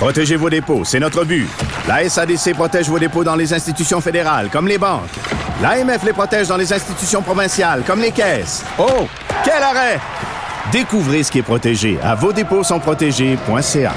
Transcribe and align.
Protégez 0.00 0.36
vos 0.36 0.48
dépôts, 0.48 0.82
c'est 0.82 0.98
notre 0.98 1.24
but. 1.26 1.46
La 1.86 2.08
SADC 2.08 2.54
protège 2.54 2.88
vos 2.88 2.98
dépôts 2.98 3.22
dans 3.22 3.36
les 3.36 3.52
institutions 3.52 4.00
fédérales, 4.00 4.48
comme 4.50 4.66
les 4.66 4.78
banques. 4.78 5.02
L'AMF 5.60 6.02
les 6.06 6.14
protège 6.14 6.48
dans 6.48 6.56
les 6.56 6.72
institutions 6.72 7.20
provinciales, 7.20 7.82
comme 7.86 8.00
les 8.00 8.10
caisses. 8.10 8.64
Oh, 8.78 9.06
quel 9.44 9.62
arrêt! 9.62 10.00
Découvrez 10.72 11.22
ce 11.22 11.30
qui 11.30 11.40
est 11.40 11.42
protégé 11.42 11.98
à 12.02 12.14
vos 12.14 12.32
dépôts 12.32 12.64
sont 12.64 12.78
protégés.ca. 12.80 13.92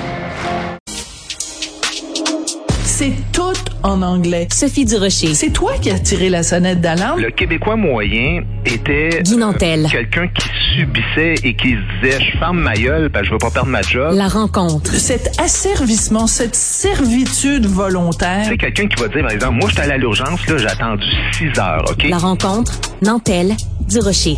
C'est 2.83 3.13
tout 3.31 3.53
en 3.81 4.01
anglais. 4.01 4.47
Sophie 4.51 4.83
Durocher. 4.85 5.33
C'est 5.33 5.51
toi 5.51 5.73
qui 5.81 5.89
as 5.89 5.99
tiré 5.99 6.29
la 6.29 6.43
sonnette 6.43 6.81
d'alarme? 6.81 7.21
Le 7.21 7.31
Québécois 7.31 7.75
moyen 7.77 8.41
était 8.65 9.21
Guy 9.21 9.37
Nantel. 9.37 9.85
euh, 9.85 9.89
quelqu'un 9.89 10.27
qui 10.27 10.49
subissait 10.75 11.35
et 11.43 11.53
qui 11.55 11.71
se 11.71 12.01
disait 12.01 12.23
je 12.23 12.37
ferme 12.37 12.59
ma 12.59 12.73
gueule 12.73 13.09
parce 13.09 13.23
que 13.23 13.27
je 13.27 13.33
veux 13.33 13.37
pas 13.39 13.51
perdre 13.51 13.69
ma 13.69 13.81
job. 13.81 14.13
La 14.15 14.27
rencontre. 14.27 14.91
Cet 14.93 15.39
asservissement, 15.39 16.27
cette 16.27 16.55
servitude 16.55 17.65
volontaire. 17.65 18.45
C'est 18.47 18.57
quelqu'un 18.57 18.87
qui 18.87 19.01
va 19.01 19.07
dire 19.07 19.21
par 19.21 19.31
exemple 19.31 19.55
moi 19.55 19.69
j'étais 19.69 19.81
allé 19.83 19.93
à 19.93 19.97
l'urgence 19.97 20.45
là 20.47 20.57
j'ai 20.57 20.67
attendu 20.67 21.05
6 21.33 21.59
heures 21.59 21.85
OK? 21.89 22.03
La 22.09 22.17
rencontre. 22.17 22.73
Nantel. 23.01 23.53
Durocher. 23.89 24.37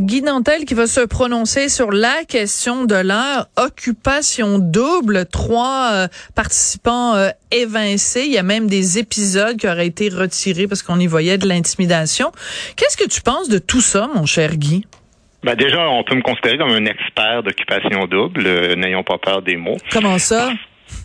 Guy 0.00 0.20
Nantel 0.20 0.66
qui 0.66 0.74
va 0.74 0.86
se 0.86 1.00
prononcer 1.00 1.70
sur 1.70 1.90
la 1.90 2.24
question 2.28 2.84
de 2.84 2.96
l'heure, 2.96 3.46
occupation 3.56 4.58
double, 4.58 5.24
trois 5.24 5.90
euh, 5.92 6.08
participants 6.34 7.14
euh, 7.14 7.30
évincés. 7.50 8.24
Il 8.26 8.32
y 8.32 8.38
a 8.38 8.42
même 8.42 8.66
des 8.66 8.98
épisodes 8.98 9.56
qui 9.56 9.66
auraient 9.66 9.86
été 9.86 10.10
retirés 10.10 10.66
parce 10.66 10.82
qu'on 10.82 11.00
y 11.00 11.06
voyait 11.06 11.38
de 11.38 11.48
l'intimidation. 11.48 12.30
Qu'est-ce 12.76 12.98
que 12.98 13.08
tu 13.08 13.22
penses 13.22 13.48
de 13.48 13.58
tout 13.58 13.80
ça, 13.80 14.10
mon 14.14 14.26
cher 14.26 14.56
Guy? 14.56 14.84
Ben 15.42 15.54
déjà 15.54 15.88
on 15.88 16.02
peut 16.02 16.14
me 16.14 16.22
considérer 16.22 16.58
comme 16.58 16.70
un 16.70 16.86
expert 16.86 17.42
d'occupation 17.42 18.06
double, 18.06 18.46
euh, 18.46 18.74
n'ayons 18.74 19.04
pas 19.04 19.16
peur 19.16 19.42
des 19.42 19.56
mots. 19.56 19.76
Comment 19.92 20.18
ça? 20.18 20.50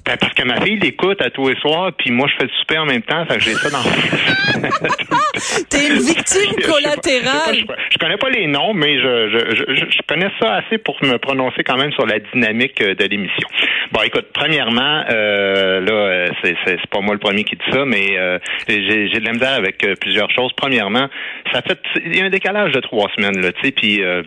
Ben, 0.06 0.18
parce 0.18 0.34
que 0.34 0.44
ma 0.44 0.60
fille 0.62 0.80
l'écoute 0.80 1.22
à 1.22 1.30
tous 1.30 1.50
les 1.50 1.60
soirs, 1.60 1.92
puis 1.98 2.12
moi 2.12 2.28
je 2.28 2.36
fais 2.38 2.44
le 2.44 2.60
souper 2.60 2.78
en 2.78 2.86
même 2.86 3.02
temps, 3.04 3.26
fait 3.26 3.38
que 3.38 3.44
j'ai 3.44 3.54
ça 3.54 3.70
dans 3.70 3.84
T'es 5.70 5.88
une 5.88 6.02
victime 6.02 6.56
collatérale. 6.64 7.56
Je, 7.56 7.66
pas, 7.66 7.76
connais 8.00 8.18
pas 8.18 8.30
les 8.30 8.48
noms, 8.48 8.74
mais 8.74 8.98
je, 9.00 9.30
je, 9.30 9.76
je, 9.76 9.98
connais 10.08 10.30
ça 10.40 10.56
assez 10.56 10.78
pour 10.78 10.98
me 11.04 11.18
prononcer 11.18 11.64
quand 11.64 11.78
même 11.78 11.92
sur 11.94 12.06
la 12.06 12.20
dynamique 12.20 12.82
euh, 12.82 12.96
de 12.96 13.06
l'émission. 13.06 13.48
Bon, 13.92 14.02
écoute, 14.04 14.28
premièrement, 14.34 15.04
euh, 15.10 15.82
là, 15.82 15.94
euh, 15.94 16.28
c'est, 16.44 16.56
pas 16.90 17.02
moi 17.02 17.14
le 17.14 17.20
premier 17.20 17.44
qui 17.44 17.56
dit 17.56 17.72
ça, 17.72 17.86
mais 17.86 18.18
euh, 18.18 18.40
j'ai, 18.68 19.08
de 19.08 19.26
la 19.26 19.34
misère 19.34 19.54
avec 19.54 19.84
euh, 19.84 19.96
plusieurs 20.00 20.32
choses. 20.32 20.52
Premièrement, 20.56 21.08
ça 21.54 21.62
fait, 21.62 21.80
il 22.06 22.18
y 22.18 22.22
a 22.22 22.26
un 22.26 22.30
décalage 22.30 22.72
de 22.72 22.80
trois 22.80 23.10
semaines, 23.16 23.40
là, 23.42 23.52
tu 23.52 23.62
sais, 23.62 23.72
puis. 23.72 24.04
Euh, 24.04 24.24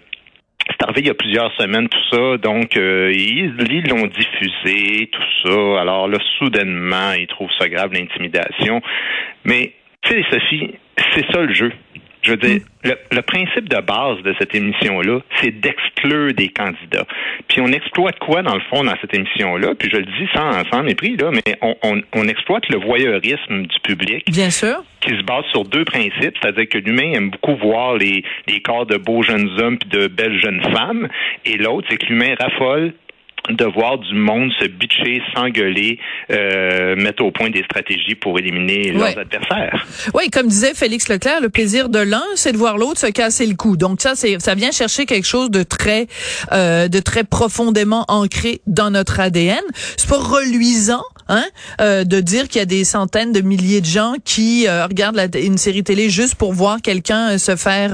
c'est 0.68 0.82
arrivé 0.82 1.00
il 1.02 1.06
y 1.06 1.10
a 1.10 1.14
plusieurs 1.14 1.52
semaines, 1.54 1.88
tout 1.88 2.04
ça. 2.10 2.36
Donc, 2.38 2.76
euh, 2.76 3.12
ils 3.12 3.86
l'ont 3.88 4.06
diffusé, 4.06 5.08
tout 5.12 5.22
ça. 5.44 5.80
Alors 5.80 6.08
là, 6.08 6.18
soudainement, 6.38 7.12
ils 7.12 7.26
trouvent 7.26 7.50
ça 7.58 7.68
grave, 7.68 7.92
l'intimidation. 7.92 8.80
Mais, 9.44 9.72
tu 10.02 10.12
sais, 10.12 10.24
Sophie, 10.30 10.74
c'est 11.14 11.30
ça 11.32 11.42
le 11.42 11.52
jeu. 11.52 11.72
Je 12.24 12.30
veux 12.30 12.36
dire, 12.38 12.60
le, 12.84 12.94
le 13.12 13.22
principe 13.22 13.68
de 13.68 13.80
base 13.80 14.22
de 14.22 14.34
cette 14.38 14.54
émission-là, 14.54 15.20
c'est 15.40 15.50
d'exclure 15.60 16.32
des 16.32 16.48
candidats. 16.48 17.06
Puis 17.48 17.60
on 17.60 17.68
exploite 17.68 18.18
quoi, 18.18 18.42
dans 18.42 18.54
le 18.54 18.62
fond, 18.70 18.82
dans 18.82 18.94
cette 19.00 19.14
émission-là? 19.14 19.74
Puis 19.78 19.90
je 19.92 19.98
le 19.98 20.04
dis 20.06 20.26
sans, 20.34 20.50
sans 20.72 20.82
mépris, 20.82 21.16
là, 21.16 21.30
mais 21.30 21.56
on, 21.60 21.76
on, 21.82 22.00
on 22.14 22.26
exploite 22.28 22.66
le 22.70 22.78
voyeurisme 22.78 23.66
du 23.66 23.80
public 23.82 24.24
Bien 24.30 24.50
sûr. 24.50 24.82
qui 25.00 25.10
se 25.10 25.22
base 25.22 25.44
sur 25.52 25.64
deux 25.64 25.84
principes, 25.84 26.34
c'est-à-dire 26.40 26.68
que 26.68 26.78
l'humain 26.78 27.12
aime 27.12 27.30
beaucoup 27.30 27.56
voir 27.56 27.96
les, 27.96 28.24
les 28.48 28.60
corps 28.60 28.86
de 28.86 28.96
beaux 28.96 29.22
jeunes 29.22 29.50
hommes 29.60 29.78
puis 29.78 29.90
de 29.90 30.06
belles 30.06 30.40
jeunes 30.40 30.62
femmes, 30.72 31.08
et 31.44 31.56
l'autre, 31.58 31.86
c'est 31.90 31.98
que 31.98 32.06
l'humain 32.06 32.34
raffole 32.40 32.94
de 33.50 33.64
voir 33.66 33.98
du 33.98 34.14
monde 34.14 34.50
se 34.58 34.66
bitcher, 34.66 35.20
s'engueuler, 35.34 35.98
euh, 36.32 36.96
mettre 36.96 37.22
au 37.22 37.30
point 37.30 37.50
des 37.50 37.62
stratégies 37.64 38.14
pour 38.14 38.38
éliminer 38.38 38.92
leurs 38.92 39.02
Ouais. 39.02 39.18
adversaires. 39.18 39.86
Oui, 40.14 40.30
comme 40.30 40.48
disait 40.48 40.72
Félix 40.74 41.08
Leclerc, 41.08 41.40
le 41.42 41.50
plaisir 41.50 41.88
de 41.88 41.98
l'un, 41.98 42.22
c'est 42.36 42.52
de 42.52 42.56
voir 42.56 42.78
l'autre 42.78 43.00
se 43.00 43.06
casser 43.06 43.46
le 43.46 43.54
cou. 43.54 43.76
Donc 43.76 44.00
ça, 44.00 44.14
c'est 44.14 44.40
ça 44.40 44.54
vient 44.54 44.70
chercher 44.70 45.04
quelque 45.06 45.26
chose 45.26 45.50
de 45.50 45.62
très, 45.62 46.06
euh, 46.52 46.88
de 46.88 47.00
très 47.00 47.24
profondément 47.24 48.04
ancré 48.08 48.60
dans 48.66 48.90
notre 48.90 49.20
ADN. 49.20 49.60
C'est 49.96 50.08
pas 50.08 50.18
reluisant, 50.18 51.04
hein, 51.28 51.44
euh, 51.80 52.04
de 52.04 52.20
dire 52.20 52.48
qu'il 52.48 52.60
y 52.60 52.62
a 52.62 52.66
des 52.66 52.84
centaines 52.84 53.32
de 53.32 53.40
milliers 53.42 53.80
de 53.80 53.86
gens 53.86 54.14
qui 54.24 54.66
euh, 54.66 54.86
regardent 54.86 55.16
la- 55.16 55.38
une 55.38 55.58
série 55.58 55.84
télé 55.84 56.08
juste 56.08 56.36
pour 56.36 56.52
voir 56.54 56.80
quelqu'un 56.82 57.32
euh, 57.32 57.38
se 57.38 57.56
faire 57.56 57.92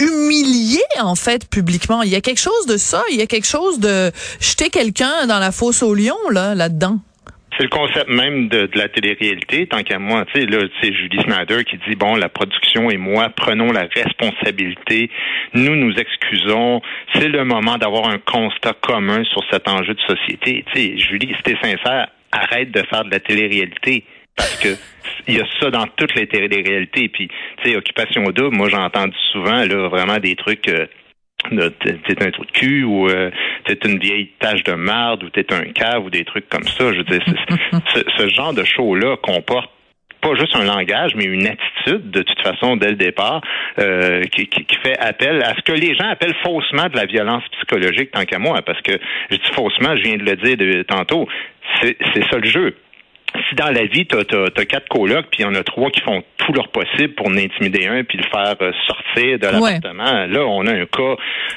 humilier 0.00 0.82
en 1.00 1.14
fait 1.14 1.48
publiquement. 1.48 2.02
Il 2.02 2.10
y 2.10 2.16
a 2.16 2.20
quelque 2.20 2.40
chose 2.40 2.66
de 2.66 2.76
ça. 2.76 3.02
Il 3.10 3.16
y 3.16 3.22
a 3.22 3.26
quelque 3.26 3.46
chose 3.46 3.78
de 3.80 4.10
jeter 4.40 4.70
quelqu'un 4.70 5.26
dans 5.26 5.38
la 5.38 5.52
fosse 5.52 5.82
au 5.82 5.94
lion 5.94 6.16
là, 6.30 6.54
là-dedans. 6.54 6.98
C'est 7.56 7.62
le 7.62 7.68
concept 7.68 8.08
même 8.08 8.48
de, 8.48 8.66
de 8.66 8.76
la 8.78 8.88
télé-réalité, 8.88 9.68
tant 9.68 9.84
qu'à 9.84 10.00
moi. 10.00 10.24
Tu 10.34 10.40
sais, 10.40 10.46
là, 10.46 10.66
c'est 10.80 10.92
Julie 10.92 11.22
Snyder 11.22 11.62
qui 11.62 11.78
dit, 11.88 11.94
bon, 11.94 12.16
la 12.16 12.28
production 12.28 12.90
et 12.90 12.96
moi 12.96 13.28
prenons 13.28 13.70
la 13.70 13.86
responsabilité, 13.94 15.08
nous 15.52 15.76
nous 15.76 15.94
excusons, 15.94 16.82
c'est 17.14 17.28
le 17.28 17.44
moment 17.44 17.78
d'avoir 17.78 18.08
un 18.08 18.18
constat 18.18 18.72
commun 18.80 19.22
sur 19.24 19.42
cet 19.52 19.68
enjeu 19.68 19.94
de 19.94 20.00
société. 20.00 20.64
Tu 20.74 20.80
sais, 20.80 20.98
Julie, 20.98 21.32
si 21.36 21.42
t'es 21.44 21.56
sincère, 21.62 22.08
arrête 22.32 22.72
de 22.72 22.82
faire 22.90 23.04
de 23.04 23.10
la 23.10 23.20
télé-réalité. 23.20 24.04
Parce 24.36 24.56
que 24.56 24.76
il 25.26 25.36
y 25.36 25.40
a 25.40 25.44
ça 25.60 25.70
dans 25.70 25.86
toutes 25.96 26.14
les 26.14 26.26
télé-réalités. 26.26 27.08
Puis, 27.08 27.28
tu 27.62 27.70
sais, 27.70 27.76
occupation 27.76 28.22
double, 28.24 28.56
moi 28.56 28.68
j'ai 28.68 28.76
entendu 28.76 29.16
souvent 29.32 29.64
là 29.64 29.88
vraiment 29.88 30.18
des 30.18 30.36
trucs 30.36 30.68
euh, 30.68 30.86
t'es 31.80 32.26
un 32.26 32.30
trou 32.30 32.44
de 32.44 32.50
cul 32.52 32.84
ou 32.84 33.08
euh, 33.08 33.30
t'es 33.66 33.78
une 33.84 33.98
vieille 33.98 34.30
tache 34.38 34.62
de 34.64 34.72
marde 34.72 35.24
ou 35.24 35.30
t'es 35.30 35.52
un 35.52 35.64
cave 35.72 36.04
ou 36.04 36.10
des 36.10 36.24
trucs 36.24 36.48
comme 36.48 36.64
ça. 36.64 36.92
Je 36.92 36.98
veux 36.98 37.04
dire, 37.04 37.22
ce, 37.94 38.00
ce 38.16 38.28
genre 38.28 38.54
de 38.54 38.64
show-là 38.64 39.16
comporte 39.18 39.70
pas 40.20 40.34
juste 40.36 40.56
un 40.56 40.64
langage, 40.64 41.14
mais 41.14 41.24
une 41.24 41.46
attitude, 41.46 42.10
de 42.10 42.22
toute 42.22 42.40
façon, 42.40 42.76
dès 42.76 42.88
le 42.88 42.96
départ, 42.96 43.42
euh, 43.78 44.22
qui, 44.22 44.46
qui, 44.46 44.64
qui 44.64 44.76
fait 44.76 44.98
appel 44.98 45.42
à 45.42 45.54
ce 45.54 45.60
que 45.60 45.72
les 45.72 45.94
gens 45.94 46.08
appellent 46.08 46.34
faussement 46.42 46.86
de 46.88 46.96
la 46.96 47.04
violence 47.04 47.42
psychologique, 47.52 48.10
tant 48.10 48.24
qu'à 48.24 48.38
moi, 48.38 48.62
parce 48.62 48.80
que 48.80 48.92
je 49.30 49.36
dis 49.36 49.52
faussement, 49.52 49.94
je 49.96 50.02
viens 50.02 50.16
de 50.16 50.24
le 50.24 50.36
dire 50.36 50.56
de- 50.56 50.82
tantôt, 50.82 51.28
c'est 51.82 51.98
c'est 52.14 52.24
ça 52.30 52.38
le 52.38 52.48
jeu 52.48 52.74
si 53.48 53.54
dans 53.56 53.70
la 53.70 53.84
vie, 53.84 54.06
tu 54.06 54.16
as, 54.16 54.64
quatre 54.64 54.88
colocs, 54.88 55.26
puis 55.30 55.40
il 55.40 55.42
y 55.42 55.44
en 55.44 55.54
a 55.54 55.62
trois 55.64 55.90
qui 55.90 56.00
font 56.00 56.22
tout 56.38 56.52
leur 56.52 56.68
possible 56.68 57.14
pour 57.14 57.26
en 57.28 57.36
intimider 57.36 57.86
un, 57.86 58.04
puis 58.04 58.18
le 58.18 58.24
faire 58.24 58.54
euh, 58.60 58.72
sortir 58.86 59.38
de 59.38 59.46
Ouais. 59.60 59.72
l'appartement, 59.74 60.26
là, 60.26 60.40
on 60.46 60.66
a 60.66 60.72
un 60.72 60.86
cas 60.86 61.16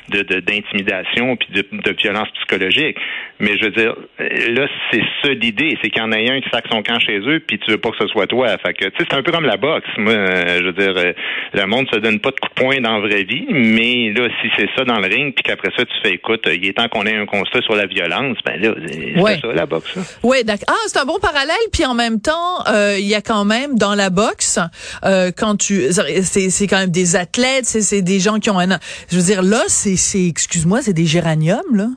de 0.10 0.22
de- 0.24 0.40
d'intimidation 0.40 1.36
puis 1.36 1.50
de, 1.54 1.62
de 1.72 1.96
violence 2.02 2.30
psychologique. 2.36 2.98
Mais 3.40 3.58
je 3.58 3.66
veux 3.66 3.72
dire, 3.72 3.94
là, 4.20 4.68
c'est 4.92 5.02
ça 5.22 5.30
l'idée, 5.34 5.78
c'est 5.82 5.90
qu'il 5.90 6.02
y 6.02 6.06
en 6.06 6.12
a 6.12 6.18
un 6.18 6.42
qui 6.42 6.50
sac 6.52 6.66
son 6.72 6.82
camp 6.82 7.00
chez 7.00 7.20
eux, 7.20 7.40
puis 7.46 7.60
tu 7.60 7.70
veux 7.72 7.78
pas 7.78 7.92
que 7.92 7.98
ce 8.00 8.08
soit 8.08 8.26
toi. 8.28 8.48
Fait 8.58 8.74
que, 8.74 8.86
tu 8.86 8.98
sais, 8.98 9.06
c'est 9.10 9.14
un 9.16 9.22
peu 9.22 9.32
comme 9.32 9.46
la 9.46 9.58
boxe. 9.58 9.88
Moi, 9.98 10.14
euh, 10.14 10.58
je 10.60 10.64
veux 10.64 10.74
dire, 10.74 10.94
euh, 10.98 11.14
le 11.54 11.66
monde 11.68 11.88
se 11.94 12.00
donne 12.00 12.20
pas 12.20 12.32
de 12.32 12.40
coups 12.40 12.56
de 12.56 12.62
poing 12.62 12.78
dans 12.82 12.98
la 12.98 13.08
vraie 13.08 13.24
vie, 13.24 13.46
mais 13.50 14.12
là, 14.16 14.28
si 14.42 14.50
c'est 14.58 14.70
ça 14.76 14.84
dans 14.86 15.00
le 15.00 15.08
ring, 15.08 15.34
puis 15.36 15.44
qu'après 15.44 15.70
ça, 15.78 15.86
tu 15.86 15.94
fais, 16.04 16.16
écoute, 16.16 16.48
il 16.52 16.66
est 16.68 16.74
temps 16.74 16.88
qu'on 16.88 17.06
ait 17.06 17.16
un 17.16 17.26
constat 17.28 17.62
sur 17.62 17.76
la 17.76 17.86
violence, 17.86 18.38
ben 18.46 18.60
là, 18.60 18.74
c'est 18.88 19.20
Ouais. 19.20 19.38
ça, 19.40 19.48
la 19.54 19.66
boxe. 19.68 20.20
Oui, 20.24 20.44
d'accord. 20.44 20.66
Ah, 20.70 20.74
c'est 20.88 21.00
un 21.00 21.06
bon 21.06 21.20
parallèle. 21.20 21.56
Puis 21.72 21.86
en 21.86 21.94
même 21.94 22.20
temps, 22.20 22.66
euh, 22.68 22.98
il 23.00 23.06
y 23.06 23.16
a 23.16 23.22
quand 23.22 23.46
même 23.46 23.78
dans 23.78 23.96
la 23.96 24.10
boxe, 24.10 24.60
euh, 25.04 25.32
quand 25.36 25.56
tu, 25.58 25.88
c'est 26.24 26.50
c'est 26.50 26.68
quand 26.68 26.78
même 26.78 26.92
des 26.92 27.16
athlètes, 27.16 27.66
c'est 27.66 27.82
c'est 27.82 28.02
des 28.02 28.20
gens 28.20 28.40
qui 28.40 28.50
ont 28.50 28.60
un, 28.60 28.80
je 29.10 29.18
veux 29.18 29.24
dire 29.24 29.42
là, 29.42 29.64
c'est 29.68 29.96
c'est, 29.96 30.26
excuse-moi, 30.26 30.82
c'est 30.82 30.94
des 30.94 31.06
géraniums 31.06 31.62
là. 31.74 31.90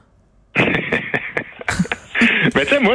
Mais 2.60 2.66
tu 2.66 2.74
sais, 2.74 2.80
moi, 2.80 2.92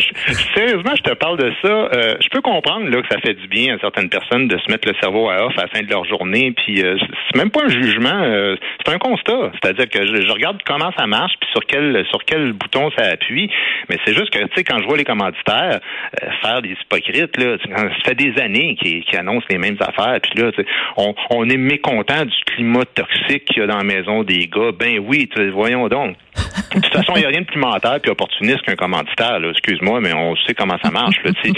sérieusement, 0.55 0.91
je 0.95 1.01
te 1.01 1.15
parle 1.15 1.39
de 1.39 1.51
ça. 1.63 1.67
euh, 1.67 2.13
je 2.21 2.29
peux 2.29 2.41
comprendre 2.41 2.87
là 2.87 3.01
que 3.01 3.07
ça 3.11 3.19
fait 3.19 3.33
du 3.33 3.47
bien 3.47 3.75
à 3.75 3.79
certaines 3.79 4.09
personnes 4.09 4.47
de 4.47 4.59
se 4.59 4.71
mettre 4.71 4.87
le 4.87 4.93
cerveau 5.01 5.27
à 5.27 5.43
off 5.43 5.57
à 5.57 5.63
la 5.63 5.67
fin 5.69 5.81
de 5.81 5.89
leur 5.89 6.05
journée. 6.05 6.51
Puis 6.51 6.83
euh, 6.83 6.95
c'est 6.99 7.35
même 7.35 7.49
pas 7.49 7.61
un 7.65 7.69
jugement, 7.69 8.21
euh, 8.21 8.55
c'est 8.85 8.93
un 8.93 8.99
constat. 8.99 9.51
C'est-à-dire 9.53 9.89
que 9.89 10.05
je, 10.05 10.21
je 10.21 10.31
regarde 10.31 10.61
comment 10.67 10.91
ça 10.95 11.07
marche, 11.07 11.33
puis 11.41 11.49
sur 11.51 11.65
quel 11.65 12.05
sur 12.11 12.23
quel 12.25 12.53
bouton 12.53 12.91
ça 12.95 13.05
appuie. 13.05 13.49
Mais 13.89 13.97
c'est 14.05 14.13
juste 14.13 14.29
que 14.29 14.37
tu 14.37 14.53
sais, 14.55 14.63
quand 14.63 14.77
je 14.77 14.85
vois 14.85 14.97
les 14.97 15.03
commanditaires 15.03 15.79
euh, 16.21 16.27
faire 16.43 16.61
des 16.61 16.77
hypocrites 16.79 17.35
là, 17.37 17.57
ça 17.67 17.89
fait 18.05 18.13
des 18.13 18.39
années 18.39 18.75
qu'ils 18.75 19.03
qu'ils 19.03 19.17
annoncent 19.17 19.47
les 19.49 19.57
mêmes 19.57 19.77
affaires. 19.79 20.19
Puis 20.21 20.43
là, 20.43 20.51
on, 20.97 21.15
on 21.31 21.49
est 21.49 21.57
mécontent 21.57 22.23
du 22.23 22.53
climat 22.53 22.85
toxique 22.93 23.45
qu'il 23.45 23.57
y 23.57 23.61
a 23.61 23.65
dans 23.65 23.77
la 23.77 23.83
maison 23.83 24.21
des 24.21 24.45
gars. 24.45 24.69
Ben 24.77 24.99
oui, 24.99 25.27
voyons 25.51 25.87
donc. 25.87 26.17
De 26.75 26.81
toute 26.81 26.93
façon, 26.93 27.13
il 27.15 27.19
n'y 27.19 27.25
a 27.25 27.29
rien 27.29 27.41
de 27.41 27.45
plus 27.45 27.59
mental 27.59 27.99
puis 28.01 28.11
opportuniste 28.11 28.61
qu'un 28.63 28.75
commanditaire. 28.75 29.39
Excuse-moi, 29.49 30.01
mais 30.01 30.13
on 30.13 30.35
sait 30.47 30.53
comment 30.53 30.77
ça 30.83 30.91
marche. 30.91 31.15
Là, 31.23 31.31
si 31.43 31.53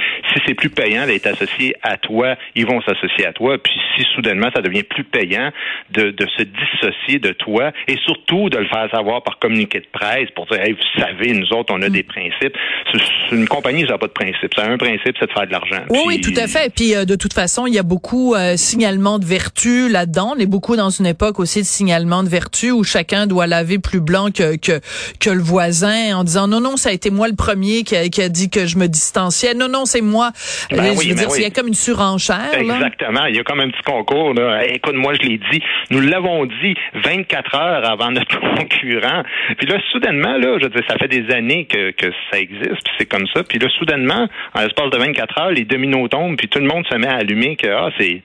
c'est 0.46 0.54
plus 0.54 0.70
payant 0.70 1.06
d'être 1.06 1.28
associé 1.28 1.76
à 1.82 1.98
toi, 1.98 2.36
ils 2.56 2.66
vont 2.66 2.82
s'associer 2.82 3.26
à 3.26 3.34
toi. 3.34 3.58
Puis 3.58 3.74
si 3.96 4.06
soudainement 4.16 4.50
ça 4.54 4.62
devient 4.62 4.84
plus 4.84 5.04
payant 5.04 5.52
de, 5.92 6.12
de 6.12 6.28
se 6.38 6.44
dissocier 6.44 7.20
de 7.20 7.32
toi 7.32 7.72
et 7.88 7.98
surtout 8.06 8.50
de 8.50 8.58
le 8.58 8.68
faire 8.68 8.88
savoir 8.92 9.24
par 9.24 9.40
communiqué 9.40 9.80
de 9.80 9.88
presse 9.92 10.30
pour 10.36 10.46
dire, 10.48 10.62
hey, 10.62 10.74
vous 10.74 11.02
savez, 11.02 11.34
nous 11.34 11.52
autres, 11.54 11.74
on 11.74 11.82
a 11.82 11.90
des 11.90 12.04
principes. 12.04 12.56
C'est 12.92 13.36
une 13.36 13.48
compagnie, 13.48 13.82
ça 13.82 13.94
n'a 13.94 13.98
pas 13.98 14.08
de 14.08 14.12
principe. 14.12 14.54
Ça 14.56 14.64
a 14.64 14.70
un 14.70 14.78
principe, 14.78 15.16
c'est 15.20 15.28
de 15.28 15.32
faire 15.32 15.48
de 15.48 15.52
l'argent. 15.52 15.84
Oui, 15.90 16.00
oui, 16.06 16.22
tout 16.22 16.34
à 16.38 16.48
fait. 16.48 16.74
Puis 16.74 16.96
euh, 16.96 17.06
de 17.06 17.16
toute 17.16 17.34
façon, 17.34 17.68
il 17.68 17.74
y 17.74 17.80
a 17.80 17.84
beaucoup 17.84 18.36
euh, 18.36 18.56
signalement 18.58 19.20
de 19.20 19.26
vertu 19.26 19.90
là-dedans. 19.90 20.34
On 20.36 20.40
est 20.40 20.46
beaucoup 20.46 20.76
dans 20.76 20.90
une 20.90 21.06
époque 21.06 21.40
aussi 21.40 21.62
de 21.62 21.66
signalement 21.66 22.24
de 22.24 22.30
vertu 22.30 22.72
où 22.72 22.84
chacun 22.84 23.28
doit 23.28 23.48
laver 23.48 23.80
plus 23.80 24.00
blanc 24.00 24.30
que 24.32 24.58
que, 24.58 24.80
que 25.20 25.30
le 25.30 25.42
voisin 25.42 26.18
en 26.18 26.24
disant 26.24 26.48
non 26.48 26.62
non, 26.62 26.78
ça 26.78 26.90
a 26.90 26.92
été 26.92 27.10
moi 27.10 27.28
le 27.28 27.36
premier 27.36 27.84
qui 27.84 27.96
a, 27.96 28.08
qui 28.10 28.22
a 28.22 28.30
dit 28.30 28.50
que 28.50 28.66
je 28.66 28.78
me 28.78 28.88
distanciais. 28.88 29.54
Non 29.54 29.68
non, 29.68 29.86
c'est 29.86 30.02
moi. 30.02 30.32
Ben 30.72 30.94
oui, 30.98 31.04
je 31.04 31.10
veux 31.10 31.16
ben 31.16 31.22
dire, 31.22 31.30
oui. 31.30 31.38
il 31.40 31.44
y 31.44 31.46
a 31.46 31.50
comme 31.50 31.68
une 31.68 31.74
surenchère. 31.74 32.52
là. 32.54 32.76
Exactement. 32.76 33.26
Il 33.26 33.36
y 33.36 33.40
a 33.40 33.44
comme 33.44 33.60
un 33.60 33.70
petit 33.70 33.84
concours. 33.84 34.34
Là. 34.34 34.64
Hey, 34.64 34.76
écoute, 34.76 34.96
moi, 34.96 35.14
je 35.14 35.28
l'ai 35.28 35.40
dit. 35.52 35.62
Nous 35.90 36.02
l'avons 36.02 36.46
dit 36.46 36.76
24 37.04 37.56
heures 37.56 37.90
avant 37.90 38.12
notre 38.12 38.40
concurrent. 38.58 39.24
Puis 39.58 39.68
là, 39.68 39.78
soudainement, 39.92 40.38
là, 40.38 40.58
je 40.60 40.66
veux 40.66 40.70
dire, 40.70 40.84
ça 40.88 40.98
fait 40.98 41.08
des 41.08 41.34
années 41.34 41.66
que, 41.66 41.92
que 41.92 42.12
ça 42.32 42.40
existe, 42.40 42.84
puis 42.84 42.94
c'est 42.98 43.06
comme 43.06 43.28
ça. 43.34 43.44
Puis 43.44 43.60
là, 43.60 43.68
soudainement, 43.78 44.28
en 44.54 44.62
l'espace 44.62 44.90
de 44.90 44.98
24 44.98 45.40
heures, 45.40 45.52
les 45.52 45.66
dominos 45.66 46.10
tombent, 46.10 46.38
puis 46.38 46.48
tout 46.48 46.60
le 46.60 46.68
monde 46.68 46.86
se 46.90 46.96
met 46.96 47.08
à 47.08 47.18
allumer 47.18 47.56
que 47.56 47.68
ah, 47.68 47.90
c'est 48.00 48.22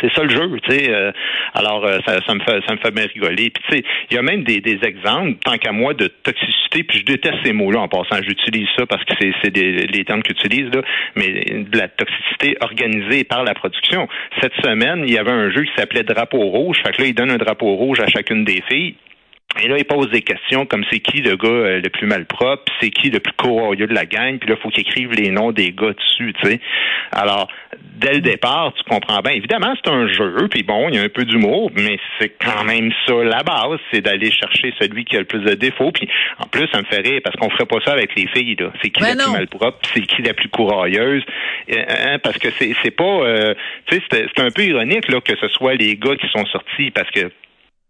c'est 0.00 0.12
ça 0.12 0.22
le 0.22 0.30
jeu, 0.30 0.50
tu 0.62 0.70
sais. 0.70 0.90
euh, 0.90 1.12
alors 1.54 1.84
euh, 1.84 1.98
ça, 2.06 2.18
ça 2.26 2.34
me 2.34 2.40
fait 2.40 2.60
ça 2.66 2.74
me 2.74 2.78
fait 2.78 2.90
bien 2.90 3.06
rigoler. 3.12 3.50
Puis 3.50 3.62
tu 3.68 3.76
sais, 3.76 3.84
il 4.10 4.14
y 4.14 4.18
a 4.18 4.22
même 4.22 4.44
des, 4.44 4.60
des 4.60 4.78
exemples, 4.84 5.38
tant 5.44 5.56
qu'à 5.58 5.72
moi, 5.72 5.94
de 5.94 6.08
toxicité. 6.08 6.84
Puis 6.84 7.00
je 7.00 7.04
déteste 7.04 7.36
ces 7.44 7.52
mots-là 7.52 7.80
en 7.80 7.88
passant. 7.88 8.22
J'utilise 8.22 8.68
ça 8.76 8.86
parce 8.86 9.04
que 9.04 9.14
c'est 9.20 9.32
c'est 9.42 9.56
les 9.56 10.04
termes 10.04 10.22
qu'ils 10.22 10.36
utilisent 10.36 10.72
là, 10.74 10.82
mais 11.16 11.28
de 11.28 11.78
la 11.78 11.88
toxicité 11.88 12.56
organisée 12.60 13.24
par 13.24 13.44
la 13.44 13.54
production. 13.54 14.08
Cette 14.40 14.54
semaine, 14.64 15.04
il 15.06 15.12
y 15.12 15.18
avait 15.18 15.30
un 15.30 15.50
jeu 15.50 15.64
qui 15.64 15.72
s'appelait 15.76 16.02
Drapeau 16.02 16.40
rouge. 16.40 16.78
Fait 16.84 16.92
que 16.92 17.02
là, 17.02 17.08
il 17.08 17.14
donne 17.14 17.30
un 17.30 17.36
drapeau 17.38 17.74
rouge 17.74 18.00
à 18.00 18.06
chacune 18.06 18.44
des 18.44 18.62
filles. 18.68 18.94
Et 19.60 19.68
là, 19.68 19.76
il 19.76 19.84
pose 19.84 20.10
des 20.10 20.22
questions 20.22 20.64
comme 20.66 20.84
c'est 20.90 21.00
qui 21.00 21.20
le 21.20 21.36
gars 21.36 21.48
euh, 21.48 21.80
le 21.80 21.90
plus 21.90 22.06
malpropre, 22.06 22.72
c'est 22.80 22.90
qui 22.90 23.10
le 23.10 23.20
plus 23.20 23.34
courageux 23.34 23.86
de 23.86 23.94
la 23.94 24.06
gang, 24.06 24.38
puis 24.38 24.48
là, 24.48 24.56
il 24.58 24.62
faut 24.62 24.70
qu'il 24.70 24.80
écrive 24.80 25.12
les 25.12 25.30
noms 25.30 25.52
des 25.52 25.72
gars 25.72 25.92
dessus, 25.92 26.32
tu 26.40 26.50
sais. 26.50 26.60
Alors, 27.12 27.48
dès 27.96 28.14
le 28.14 28.20
départ, 28.20 28.72
tu 28.74 28.82
comprends 28.84 29.20
bien. 29.20 29.32
Évidemment, 29.32 29.74
c'est 29.76 29.90
un 29.90 30.08
jeu, 30.08 30.48
puis 30.50 30.62
bon, 30.62 30.88
il 30.88 30.94
y 30.94 30.98
a 30.98 31.02
un 31.02 31.08
peu 31.08 31.24
d'humour, 31.24 31.70
mais 31.74 31.98
c'est 32.18 32.30
quand 32.30 32.64
même 32.64 32.90
ça 33.06 33.14
la 33.22 33.42
base, 33.42 33.78
c'est 33.92 34.00
d'aller 34.00 34.30
chercher 34.30 34.72
celui 34.78 35.04
qui 35.04 35.16
a 35.16 35.20
le 35.20 35.26
plus 35.26 35.40
de 35.40 35.54
défauts. 35.54 35.92
Puis 35.92 36.08
en 36.38 36.46
plus, 36.46 36.66
ça 36.72 36.78
me 36.78 36.84
fait 36.84 37.00
rire 37.00 37.20
parce 37.22 37.36
qu'on 37.36 37.50
ferait 37.50 37.66
pas 37.66 37.78
ça 37.84 37.92
avec 37.92 38.14
les 38.16 38.26
filles, 38.28 38.56
là. 38.58 38.72
C'est 38.82 38.90
qui 38.90 39.02
Ben 39.02 39.08
la 39.08 39.14
non. 39.16 39.24
plus 39.24 39.32
malpropre, 39.32 39.78
c'est 39.92 40.00
qui 40.00 40.22
la 40.22 40.32
plus 40.34 40.48
courageuse. 40.48 41.22
Euh, 41.70 41.84
hein, 41.88 42.18
parce 42.22 42.38
que 42.38 42.48
c'est 42.58 42.74
c'est 42.82 42.90
pas, 42.90 43.04
euh, 43.04 43.54
tu 43.86 43.96
sais, 43.96 44.02
c'est 44.10 44.42
un 44.42 44.50
peu 44.50 44.62
ironique 44.62 45.08
là 45.08 45.20
que 45.20 45.36
ce 45.36 45.48
soit 45.48 45.74
les 45.74 45.96
gars 45.96 46.16
qui 46.16 46.28
sont 46.28 46.46
sortis 46.46 46.90
parce 46.90 47.10
que 47.10 47.30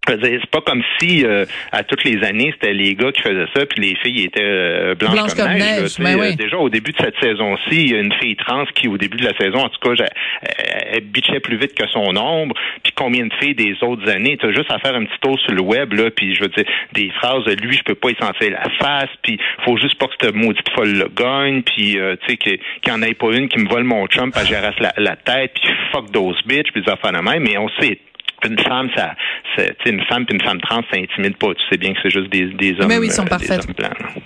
c'est 0.09 0.51
pas 0.51 0.61
comme 0.61 0.83
si 0.99 1.25
euh, 1.25 1.45
à 1.71 1.85
toutes 1.85 2.05
les 2.05 2.25
années 2.25 2.53
c'était 2.53 2.73
les 2.73 2.95
gars 2.95 3.13
qui 3.13 3.23
faisaient 3.23 3.47
ça 3.55 3.67
puis 3.67 3.81
les 3.81 3.95
filles 3.97 4.25
étaient 4.25 4.41
euh, 4.43 4.95
blanches, 4.95 5.13
Blanches 5.15 5.35
comme, 5.35 5.47
comme 5.47 5.59
neige. 5.59 5.95
ben 5.99 6.19
oui. 6.19 6.33
Euh, 6.33 6.37
Déjà 6.37 6.57
au 6.59 6.69
début 6.69 6.93
de 6.93 6.97
cette 6.99 7.15
saison-ci, 7.23 7.71
il 7.71 7.93
y 7.93 7.95
a 7.95 8.01
une 8.01 8.13
fille 8.15 8.37
trans 8.37 8.65
qui 8.75 8.89
au 8.89 8.99
début 8.99 9.19
de 9.19 9.25
la 9.25 9.37
saison, 9.37 9.59
en 9.59 9.69
tout 9.69 9.79
cas, 9.81 10.05
elle, 10.43 10.93
elle 10.95 11.01
bitchait 11.05 11.41
plus 11.41 11.57
vite 11.57 11.75
que 11.75 11.87
son 11.89 12.17
ombre. 12.17 12.55
Puis 12.83 12.93
combien 12.97 13.27
de 13.27 13.33
filles 13.41 13.55
des 13.55 13.77
autres 13.83 14.09
années, 14.11 14.37
t'as 14.41 14.53
juste 14.53 14.71
à 14.73 14.79
faire 14.79 14.95
un 14.95 15.05
petit 15.05 15.19
tour 15.21 15.39
sur 15.41 15.53
le 15.53 15.63
web 15.63 15.93
là, 15.93 16.11
puis 16.11 16.35
je 16.35 16.43
veux 16.43 16.49
dire 16.49 16.65
des 16.93 17.11
phrases 17.11 17.45
lui, 17.63 17.77
je 17.77 17.83
peux 17.85 17.95
pas 17.95 18.11
y 18.11 18.17
sentir 18.17 18.51
la 18.51 18.69
face, 18.81 19.11
puis 19.23 19.39
faut 19.65 19.77
juste 19.77 19.97
pas 19.99 20.07
que 20.07 20.15
cette 20.21 20.35
maudite 20.35 20.69
folle 20.75 20.93
le 20.93 21.09
gagne, 21.09 21.63
puis 21.63 21.99
euh, 21.99 22.17
tu 22.23 22.31
sais 22.31 22.37
qu'il 22.37 22.59
y 22.87 22.91
en 22.91 23.03
ait 23.03 23.15
pas 23.15 23.31
une 23.33 23.49
qui 23.49 23.59
me 23.59 23.69
vole 23.69 23.85
mon 23.85 24.07
chum, 24.07 24.33
que 24.33 24.45
j'arrache 24.47 24.79
la, 24.81 24.93
la 24.97 25.17
tête, 25.17 25.53
puis 25.55 25.73
fuck 25.93 26.11
those 26.13 26.41
bitch, 26.47 26.73
puis 26.73 26.83
des 26.83 26.91
affaires 26.91 27.13
de 27.13 27.19
même. 27.19 27.43
Mais 27.43 27.57
on 27.59 27.69
sait 27.81 27.99
une 28.49 28.59
femme, 28.59 28.89
ça, 28.97 29.13
c'est, 29.57 29.75
une 29.87 30.03
femme 30.05 30.25
puis 30.27 30.37
une 30.37 30.43
femme 30.43 30.61
trans, 30.61 30.83
ça 30.91 30.99
intimide 30.99 31.37
pas. 31.37 31.49
Tu 31.55 31.63
sais 31.71 31.77
bien 31.77 31.93
que 31.93 31.99
c'est 32.03 32.11
juste 32.11 32.31
des, 32.31 32.47
des 32.55 32.79
hommes. 32.81 32.89
Mais 32.89 32.99
oui, 32.99 33.07
ils 33.09 33.13
sont 33.13 33.25
euh, 33.25 33.27
parfaits. 33.27 33.61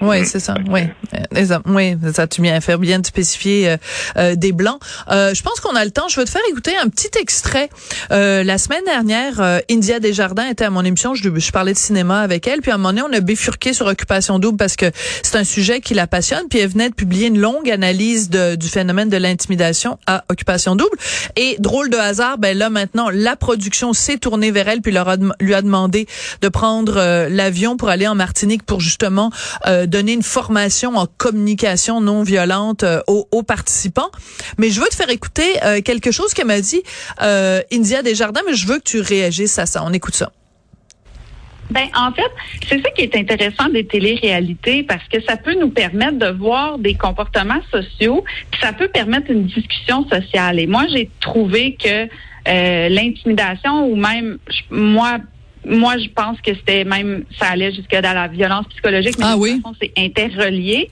Oui, 0.00 0.20
Mm. 0.20 0.24
c'est 0.24 0.40
ça. 0.40 0.54
Oui, 0.68 0.82
Euh, 1.14 1.18
les 1.32 1.52
hommes. 1.52 1.62
Oui, 1.66 1.96
ça 2.12 2.26
tu 2.26 2.40
bien 2.40 2.60
faire 2.60 2.78
bien 2.78 2.98
de 3.00 3.06
spécifier 3.06 3.70
euh, 3.70 3.76
euh, 4.16 4.34
des 4.36 4.52
blancs. 4.52 4.78
Euh, 5.10 5.34
je 5.34 5.42
pense 5.42 5.60
qu'on 5.60 5.74
a 5.76 5.84
le 5.84 5.90
temps. 5.90 6.08
Je 6.08 6.16
vais 6.18 6.24
te 6.24 6.30
faire 6.30 6.42
écouter 6.50 6.72
un 6.82 6.88
petit 6.88 7.10
extrait. 7.20 7.68
Euh, 8.10 8.42
la 8.44 8.58
semaine 8.58 8.84
dernière, 8.86 9.40
euh, 9.40 9.58
India 9.70 10.00
Desjardins 10.00 10.48
était 10.48 10.64
à 10.64 10.70
mon 10.70 10.84
émission. 10.84 11.14
Je, 11.14 11.28
je 11.36 11.50
parlais 11.52 11.72
de 11.72 11.78
cinéma 11.78 12.20
avec 12.20 12.46
elle. 12.46 12.60
Puis 12.60 12.70
à 12.70 12.74
un 12.74 12.78
moment 12.78 12.90
donné, 12.92 13.02
on 13.02 13.12
a 13.16 13.20
bifurqué 13.20 13.72
sur 13.72 13.86
Occupation 13.86 14.38
double 14.38 14.56
parce 14.56 14.76
que 14.76 14.86
c'est 15.22 15.36
un 15.36 15.44
sujet 15.44 15.80
qui 15.80 15.94
la 15.94 16.06
passionne. 16.06 16.44
Puis 16.48 16.58
elle 16.60 16.68
venait 16.70 16.88
de 16.90 16.94
publier 16.94 17.26
une 17.28 17.38
longue 17.38 17.70
analyse 17.70 18.30
de- 18.30 18.54
du 18.54 18.68
phénomène 18.68 19.08
de 19.08 19.16
l'intimidation 19.16 19.98
à 20.06 20.24
Occupation 20.28 20.76
double. 20.76 20.96
Et 21.36 21.56
drôle 21.58 21.90
de 21.90 21.96
hasard, 21.96 22.38
ben 22.38 22.56
là 22.56 22.70
maintenant, 22.70 23.08
la 23.12 23.36
production 23.36 23.92
s'est 24.06 24.18
tournée 24.18 24.50
vers 24.50 24.68
elle 24.68 24.80
puis 24.82 24.92
lui 25.40 25.54
a 25.54 25.62
demandé 25.62 26.06
de 26.40 26.48
prendre 26.48 26.96
euh, 26.96 27.28
l'avion 27.28 27.76
pour 27.76 27.88
aller 27.88 28.06
en 28.06 28.14
Martinique 28.14 28.62
pour 28.62 28.80
justement 28.80 29.30
euh, 29.66 29.86
donner 29.86 30.12
une 30.12 30.22
formation 30.22 30.96
en 30.96 31.06
communication 31.06 32.00
non 32.00 32.22
violente 32.22 32.84
euh, 32.84 33.00
aux, 33.08 33.28
aux 33.30 33.42
participants. 33.42 34.10
Mais 34.58 34.70
je 34.70 34.80
veux 34.80 34.88
te 34.88 34.94
faire 34.94 35.10
écouter 35.10 35.44
euh, 35.64 35.80
quelque 35.80 36.10
chose 36.10 36.34
qu'elle 36.34 36.46
m'a 36.46 36.60
dit 36.60 36.82
India 37.72 38.02
Desjardins, 38.02 38.42
mais 38.46 38.54
je 38.54 38.66
veux 38.66 38.78
que 38.78 38.84
tu 38.84 39.00
réagisses 39.00 39.58
à 39.58 39.66
ça. 39.66 39.82
On 39.84 39.92
écoute 39.92 40.14
ça. 40.14 40.30
Ben, 41.70 41.86
en 41.96 42.12
fait, 42.12 42.30
c'est 42.68 42.80
ça 42.80 42.90
qui 42.90 43.02
est 43.02 43.16
intéressant 43.16 43.68
des 43.68 43.84
téléréalités 43.84 44.84
parce 44.84 45.02
que 45.08 45.20
ça 45.22 45.36
peut 45.36 45.54
nous 45.54 45.70
permettre 45.70 46.18
de 46.18 46.28
voir 46.28 46.78
des 46.78 46.94
comportements 46.94 47.60
sociaux, 47.72 48.24
puis 48.50 48.60
ça 48.60 48.72
peut 48.72 48.88
permettre 48.88 49.30
une 49.30 49.46
discussion 49.46 50.08
sociale. 50.08 50.60
Et 50.60 50.68
moi, 50.68 50.84
j'ai 50.92 51.10
trouvé 51.20 51.76
que 51.82 52.08
l'intimidation 52.46 53.86
ou 53.86 53.96
même 53.96 54.38
moi 54.70 55.18
moi, 55.66 55.98
je 55.98 56.08
pense 56.14 56.40
que 56.40 56.54
c'était 56.54 56.84
même, 56.84 57.24
ça 57.38 57.46
allait 57.48 57.72
jusque 57.72 57.90
dans 57.90 58.12
la 58.14 58.28
violence 58.28 58.66
psychologique, 58.68 59.16
mais 59.18 59.24
Ah 59.26 59.30
de 59.30 59.34
toute 59.34 59.42
oui? 59.42 59.60
façon, 59.62 59.74
c'est 59.80 59.92
interrelié. 59.98 60.88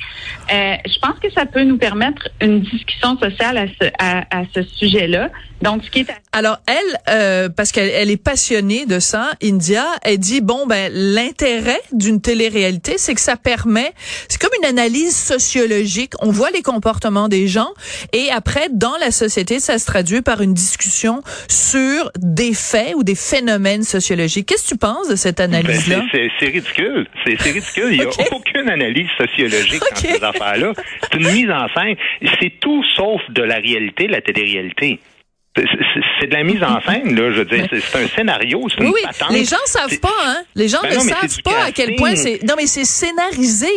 Euh, 0.53 0.75
je 0.87 0.99
pense 0.99 1.19
que 1.21 1.31
ça 1.33 1.47
peut 1.47 1.63
nous 1.63 1.79
permettre 1.79 2.29
une 2.41 2.61
discussion 2.61 3.17
sociale 3.19 3.57
à 3.59 3.67
ce, 3.67 3.89
à, 3.99 4.41
à 4.41 4.45
ce 4.55 4.63
sujet-là. 4.63 5.31
Donc, 5.63 5.83
ce 5.85 5.91
qui 5.91 6.01
est 6.01 6.07
Alors 6.33 6.59
elle, 6.67 6.99
euh, 7.09 7.49
parce 7.49 7.73
qu'elle 7.73 7.89
elle 7.89 8.11
est 8.11 8.23
passionnée 8.23 8.85
de 8.85 8.99
ça, 8.99 9.31
India, 9.43 9.85
elle 10.03 10.19
dit 10.19 10.43
bon 10.43 10.67
ben 10.67 10.93
l'intérêt 10.93 11.81
d'une 11.93 12.21
télé-réalité, 12.21 12.99
c'est 12.99 13.15
que 13.15 13.21
ça 13.21 13.37
permet, 13.37 13.93
c'est 14.29 14.39
comme 14.39 14.51
une 14.61 14.69
analyse 14.69 15.17
sociologique. 15.17 16.13
On 16.21 16.31
voit 16.31 16.51
les 16.51 16.61
comportements 16.61 17.29
des 17.29 17.47
gens 17.49 17.71
et 18.13 18.29
après 18.31 18.69
dans 18.73 18.97
la 19.01 19.11
société, 19.11 19.59
ça 19.59 19.79
se 19.79 19.87
traduit 19.87 20.21
par 20.21 20.43
une 20.43 20.53
discussion 20.53 21.23
sur 21.49 22.11
des 22.19 22.53
faits 22.53 22.95
ou 22.97 23.05
des 23.05 23.15
phénomènes 23.15 23.85
sociologiques. 23.85 24.47
Qu'est-ce 24.47 24.64
que 24.65 24.69
tu 24.71 24.79
penses 24.79 25.09
de 25.09 25.17
cette 25.17 25.39
Ben, 25.39 25.55
analyse-là 25.55 26.03
c'est- 26.11 26.31
c'est 26.39 26.47
ridicule. 26.47 27.07
C'est 27.25 27.41
ridicule. 27.41 27.89
Il 27.93 27.99
n'y 27.99 28.03
a 28.05 28.09
aucune 28.33 28.69
analyse 28.69 29.09
sociologique 29.19 29.83
Ok. 29.91 29.91
dans 29.91 29.97
ces 30.19 30.25
affaires-là. 30.25 30.73
C'est 31.03 31.15
une 31.21 31.33
mise 31.33 31.51
en 31.51 31.67
scène. 31.75 31.97
C'est 32.41 32.61
tout 32.61 32.83
sauf 32.97 33.21
de 33.31 33.43
la 33.43 33.57
réalité, 33.57 34.07
la 34.09 34.21
télé-réalité. 34.21 34.99
C'est- 35.57 36.27
de 36.27 36.35
la 36.35 36.43
mise 36.43 36.63
en 36.65 36.81
scène, 36.81 37.15
là. 37.15 37.31
Je 37.33 37.39
veux 37.41 37.45
dire, 37.45 37.67
c'est 37.71 37.99
un 38.03 38.07
scénario, 38.09 38.63
c'est 38.71 38.81
Oui, 38.81 38.87
une 38.89 38.93
oui. 38.95 39.01
patente. 39.05 39.31
Les 39.31 39.45
gens 39.45 39.57
savent 39.67 40.01
pas, 40.01 40.09
hein. 40.27 40.37
Les 40.57 40.69
gens 40.69 40.79
Ben 40.83 40.91
ne 40.91 40.95
non, 40.95 41.01
savent 41.01 41.43
pas 41.45 41.65
à 41.67 41.71
quel 41.73 41.95
point 41.97 42.17
c'est. 42.17 42.43
Non, 42.43 42.55
mais 42.57 42.67
c'est 42.67 42.85
scénarisé. 42.85 43.69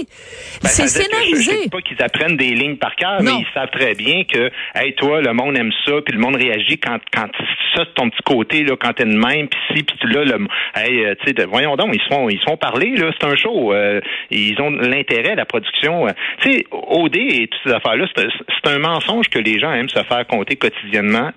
Ben, 0.63 0.69
c'est 0.69 0.84
que 0.84 0.89
Je, 0.89 0.93
je 0.93 1.01
scénarisé. 1.03 1.63
dis 1.63 1.69
pas 1.69 1.81
qu'ils 1.81 2.01
apprennent 2.01 2.38
des 2.38 2.51
lignes 2.51 2.77
par 2.77 2.96
cœur, 2.96 3.22
mais 3.22 3.31
ils 3.39 3.46
savent 3.53 3.69
très 3.72 3.93
bien 3.96 4.24
que, 4.24 4.50
hey, 4.75 4.93
toi, 4.96 5.22
le 5.22 5.34
monde 5.34 5.57
aime 5.57 5.72
ça, 5.86 5.93
puis 6.03 6.13
le 6.15 6.19
monde 6.19 6.36
réagit 6.38 6.79
quand, 6.79 6.98
quand 7.13 7.27
ça, 7.38 7.84
c'est 7.86 7.93
ton 7.93 8.10
petit 8.10 8.24
côté, 8.24 8.63
là, 8.63 8.75
quand 8.79 8.93
t'es 8.93 9.05
de 9.05 9.12
même, 9.15 9.48
puis 9.48 9.60
si, 9.75 9.84
puis 9.84 10.13
là, 10.13 10.24
le, 10.24 10.48
hey, 10.75 11.05
euh, 11.05 11.15
tu 11.19 11.27
sais, 11.27 11.34
de- 11.34 11.43
voyons 11.46 11.75
donc, 11.75 11.89
ils 11.93 12.01
se 12.01 12.07
font, 12.07 12.27
ils 12.29 12.39
se 12.39 12.43
font 12.46 12.57
parler, 12.57 12.96
là, 12.96 13.12
c'est 13.19 13.27
un 13.27 13.36
show, 13.36 13.74
euh, 13.74 14.00
ils 14.31 14.60
ont 14.62 14.72
l'intérêt, 14.72 15.36
la 15.36 15.46
production, 15.46 16.07
euh, 16.07 16.12
tu 16.41 16.53
sais, 16.53 16.65
OD 16.72 17.17
et 17.17 17.48
toutes 17.48 17.62
ces 17.65 17.72
affaires-là, 17.74 18.07
c'est 18.15 18.69
un 18.72 18.79
mensonge 18.79 19.27
que 19.29 19.38
les 19.39 19.60
gens 19.60 19.72
aiment 19.74 19.89
se 19.89 20.01
faire 20.03 20.25
compter 20.25 20.55
quotidiennement 20.55 21.31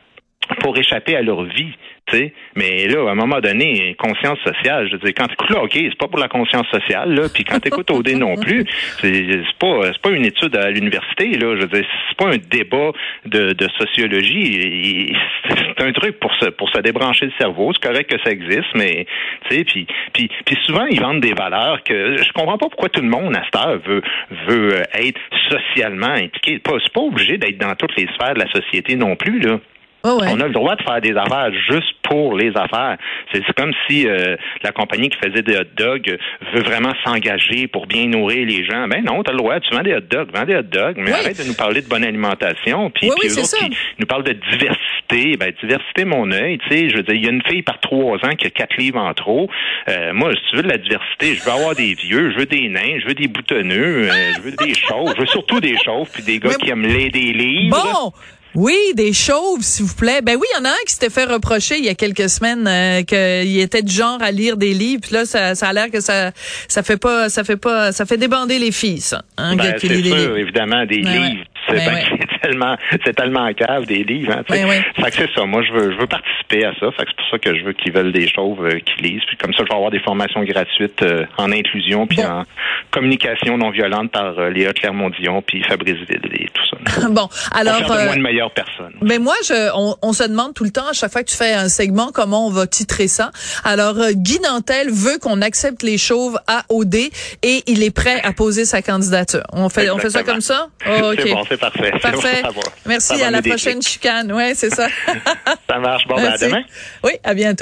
pour 0.61 0.77
échapper 0.77 1.17
à 1.17 1.23
leur 1.23 1.45
vie. 1.45 1.73
tu 2.07 2.17
sais. 2.17 2.33
Mais 2.57 2.87
là, 2.89 3.09
à 3.09 3.13
un 3.13 3.15
moment 3.15 3.41
donné, 3.41 3.95
conscience 3.99 4.39
sociale, 4.45 4.89
je 4.89 4.93
veux 4.93 4.99
dire, 4.99 5.15
quand 5.17 5.27
tu 5.27 5.35
écoutes 5.35 5.51
là, 5.51 5.63
OK, 5.63 5.73
c'est 5.75 5.99
pas 5.99 6.09
pour 6.09 6.19
la 6.19 6.29
conscience 6.29 6.67
sociale, 6.69 7.15
là, 7.15 7.29
puis 7.33 7.45
quand 7.45 7.61
tu 7.61 7.69
écoutes 7.69 7.91
OD 7.91 8.11
non 8.17 8.37
plus, 8.37 8.65
c'est 9.01 9.43
pas 9.59 9.93
pas 10.03 10.11
une 10.11 10.25
étude 10.25 10.57
à 10.57 10.71
l'université, 10.71 11.33
là, 11.39 11.57
je 11.57 11.63
veux 11.63 11.69
dire, 11.69 11.85
c'est 12.09 12.17
pas 12.17 12.33
un 12.33 12.39
débat 12.39 12.93
de, 13.27 13.53
de 13.53 13.69
sociologie. 13.79 15.15
C'est 15.49 15.85
un 15.85 15.93
truc 15.93 16.19
pour 16.21 16.35
se 16.35 16.47
pour 16.51 16.69
se 16.71 16.81
débrancher 16.81 17.27
le 17.27 17.33
cerveau. 17.39 17.73
C'est 17.73 17.89
correct 17.89 18.11
que 18.11 18.21
ça 18.25 18.31
existe, 18.31 18.75
mais 18.75 19.07
tu 19.49 19.57
sais, 19.57 19.65
puis 19.65 19.87
puis 20.13 20.31
puis 20.45 20.57
souvent 20.67 20.87
ils 20.87 21.01
vendent 21.01 21.21
des 21.21 21.35
valeurs 21.35 21.83
que 21.85 22.17
je 22.17 22.33
comprends 22.33 22.59
pas 22.59 22.69
pourquoi 22.69 22.89
tout 22.89 23.01
le 23.01 23.09
monde 23.09 23.37
à 23.37 23.43
cette 23.45 23.57
heure 23.57 23.79
veut 23.87 24.03
veut 24.49 24.83
être 24.95 25.21
socialement 25.51 26.15
impliqué. 26.15 26.61
C'est 26.65 26.93
pas 26.93 27.01
obligé 27.01 27.39
d'être 27.39 27.59
dans 27.59 27.75
toutes 27.75 27.97
les 27.97 28.07
sphères 28.15 28.35
de 28.35 28.41
la 28.41 28.51
société 28.51 28.97
non 28.97 29.17
plus, 29.17 29.41
là. 29.41 29.59
Oh 30.03 30.19
ouais. 30.21 30.29
On 30.31 30.41
a 30.41 30.47
le 30.47 30.53
droit 30.53 30.77
de 30.77 30.83
faire 30.83 31.01
des 31.01 31.15
affaires 31.17 31.51
juste 31.71 31.93
pour 32.03 32.35
les 32.37 32.51
affaires. 32.57 32.97
C'est 33.33 33.43
comme 33.55 33.73
si 33.87 34.09
euh, 34.09 34.37
la 34.63 34.73
compagnie 34.73 35.09
qui 35.11 35.19
faisait 35.19 35.43
des 35.43 35.57
hot 35.57 35.65
dogs 35.77 36.19
veut 36.55 36.63
vraiment 36.63 36.93
s'engager 37.05 37.67
pour 37.69 37.87
bien 37.87 38.07
nourrir 38.07 38.47
les 38.47 38.65
gens. 38.65 38.89
Ben 38.89 39.05
non, 39.05 39.23
t'as 39.23 39.33
le 39.33 39.39
droit, 39.39 39.61
tu 39.61 39.75
vends 39.75 39.83
des 39.83 39.95
hot 39.95 40.01
dogs, 40.11 40.31
vends 40.35 40.45
des 40.47 40.57
hot 40.57 40.63
dogs, 40.63 40.97
mais 40.97 41.13
Oui. 41.13 41.19
arrête 41.21 41.39
de 41.39 41.47
nous 41.47 41.55
parler 41.55 41.83
de 41.83 41.89
bonne 41.89 42.05
alimentation. 42.05 42.91
Puis, 42.91 43.09
Oui, 43.11 43.15
puis 43.21 43.29
oui, 43.31 43.35
eux 43.37 43.41
autres 43.43 43.59
qui 43.59 43.77
nous 43.99 44.07
parlent 44.07 44.25
de 44.25 44.33
diversité. 44.33 45.37
Ben, 45.37 45.53
diversité, 45.61 46.05
mon 46.05 46.31
œil, 46.33 46.59
tu 46.59 46.69
sais, 46.71 46.89
je 46.89 46.97
veux 46.97 47.03
dire, 47.03 47.15
il 47.15 47.25
y 47.25 47.29
a 47.29 47.31
une 47.33 47.43
fille 47.43 47.63
par 47.63 47.79
trois 47.81 48.17
ans 48.25 48.35
qui 48.39 48.47
a 48.47 48.51
quatre 48.51 48.77
livres 48.77 48.99
en 49.01 49.13
trop. 49.13 49.51
Euh, 49.89 50.13
moi, 50.15 50.31
si 50.33 50.41
tu 50.51 50.57
veux 50.57 50.63
de 50.63 50.69
la 50.69 50.79
diversité, 50.79 51.35
je 51.35 51.43
veux 51.45 51.51
avoir 51.51 51.75
des 51.75 51.95
vieux, 51.95 52.31
je 52.33 52.39
veux 52.39 52.47
des 52.47 52.69
nains, 52.69 52.99
je 53.01 53.07
veux 53.07 53.15
des 53.15 53.29
boutonneux, 53.29 54.09
euh, 54.09 54.33
je 54.37 54.41
veux 54.41 54.53
des 54.53 54.75
chauves, 54.75 55.13
je 55.17 55.21
veux 55.21 55.27
surtout 55.27 55.61
des 55.61 55.77
chauves, 55.85 56.09
puis 56.13 56.23
des 56.23 56.39
gars 56.39 56.51
Mais- 56.51 56.65
qui 56.65 56.71
aiment 56.71 56.87
lire 56.87 57.11
des 57.11 57.33
livres. 57.33 57.77
Bon. 57.77 58.13
Oui, 58.55 58.77
des 58.95 59.13
chauves, 59.13 59.63
s'il 59.63 59.85
vous 59.85 59.95
plaît. 59.95 60.23
Ben 60.23 60.37
oui, 60.37 60.47
il 60.53 60.59
y 60.59 60.61
en 60.61 60.65
a 60.65 60.71
un 60.71 60.85
qui 60.87 60.93
s'était 60.95 61.11
fait 61.11 61.25
reprocher 61.25 61.79
il 61.79 61.85
y 61.85 61.89
a 61.89 61.95
quelques 61.95 62.29
semaines 62.29 62.67
euh, 62.67 63.03
qu'il 63.03 63.61
était 63.61 63.83
du 63.83 63.93
genre 63.93 64.21
à 64.21 64.31
lire 64.31 64.57
des 64.57 64.75
livres. 64.75 65.03
Puis 65.03 65.15
là, 65.15 65.25
ça, 65.25 65.55
ça 65.55 65.69
a 65.69 65.73
l'air 65.73 65.91
que 65.91 66.01
ça, 66.01 66.33
ça 66.67 66.83
fait 66.83 66.97
pas, 66.97 67.29
ça 67.29 67.45
fait 67.45 67.57
pas, 67.57 67.93
ça 67.93 68.07
fait 68.07 68.17
débander 68.17 68.59
les 68.59 68.73
filles, 68.73 69.01
ça. 69.01 69.23
Un 69.37 69.57
Ben, 69.57 69.75
c'est 69.81 70.03
sûr, 70.03 70.37
évidemment, 70.37 70.85
des 70.87 70.99
livres. 70.99 71.45
C'est 71.71 71.87
ben, 71.87 71.95
ouais. 71.95 72.05
c'est 72.33 72.41
tellement, 72.41 72.77
c'est 73.05 73.15
tellement 73.17 73.53
cave 73.55 73.87
des 73.87 74.05
livres. 74.05 74.33
Hein. 74.39 74.43
Ouais, 74.51 74.65
ouais. 74.65 74.85
Fait 74.97 75.11
que 75.11 75.17
c'est 75.17 75.31
ça. 75.35 75.45
Moi, 75.47 75.63
je 75.63 75.73
veux, 75.73 75.93
je 75.93 75.99
veux 75.99 76.07
participer 76.07 76.65
à 76.65 76.73
ça. 76.81 76.91
Fait 76.93 77.05
que 77.05 77.11
c'est 77.11 77.17
pour 77.17 77.27
ça 77.31 77.39
que 77.39 77.57
je 77.59 77.65
veux 77.65 77.73
qu'ils 77.73 77.93
veulent 77.93 78.13
des 78.13 78.29
chauves 78.29 78.65
euh, 78.65 78.79
qui 78.81 79.03
lisent. 79.03 79.23
Puis 79.27 79.37
comme 79.37 79.53
ça, 79.53 79.59
je 79.65 79.69
vais 79.69 79.75
avoir 79.75 79.91
des 79.91 80.01
formations 80.01 80.43
gratuites 80.43 81.03
euh, 81.03 81.25
en 81.37 81.53
inclusion 81.53 82.07
puis 82.07 82.19
Bon. 82.19 82.25
en 82.25 82.43
communication 82.91 83.57
non 83.57 83.71
violente 83.71 84.11
par 84.11 84.39
euh, 84.39 84.51
Léa 84.51 84.73
Clermont-Dion 84.73 85.43
puis 85.43 85.63
Fabrice 85.63 85.97
Ville 86.09 86.21
et 86.33 86.49
tout 86.53 86.63
ça. 86.71 86.77
Bon, 87.11 87.29
Pour 87.29 87.57
alors. 87.57 87.77
faire 87.79 87.89
de 87.89 87.93
moi 88.05 88.13
euh, 88.13 88.15
une 88.17 88.23
meilleure 88.23 88.51
personne. 88.51 88.93
Mais 89.03 89.19
moi, 89.19 89.35
je, 89.47 89.71
on, 89.75 89.97
on 90.03 90.13
se 90.13 90.25
demande 90.25 90.55
tout 90.55 90.65
le 90.65 90.71
temps, 90.71 90.89
à 90.89 90.93
chaque 90.93 91.13
fois 91.13 91.23
que 91.23 91.31
tu 91.31 91.37
fais 91.37 91.53
un 91.53 91.69
segment, 91.69 92.11
comment 92.13 92.47
on 92.47 92.51
va 92.51 92.67
titrer 92.67 93.09
ça. 93.09 93.31
Alors, 93.65 93.99
euh, 93.99 94.11
Guy 94.15 94.39
Nantel 94.41 94.91
veut 94.91 95.19
qu'on 95.19 95.41
accepte 95.43 95.83
les 95.83 95.99
chauves 95.99 96.39
à 96.47 96.65
OD 96.69 96.95
et 96.95 97.63
il 97.67 97.83
est 97.83 97.95
prêt 97.95 98.21
à 98.23 98.33
poser 98.33 98.65
sa 98.65 98.83
candidature. 98.83 99.43
On 99.53 99.69
fait, 99.69 99.91
on 99.91 99.99
fait 99.99 100.11
ça 100.11 100.23
comme 100.23 100.41
ça? 100.41 100.69
Oh, 100.87 101.13
C'est 101.17 101.31
OK. 101.31 101.31
bon, 101.35 101.45
parfait. 101.61 102.43
Bon. 102.55 102.61
Merci, 102.87 103.23
à 103.23 103.31
la 103.31 103.43
prochaine 103.43 103.83
chicane. 103.83 104.33
Ouais, 104.33 104.55
c'est 104.55 104.71
ça. 104.71 104.89
Ça 105.69 105.79
marche. 105.79 106.07
Bon, 106.09 106.17
ben, 106.17 106.33
à 106.33 106.39
demain. 106.39 106.63
Oui, 107.05 107.13
à 107.23 107.35
bientôt. 107.35 107.59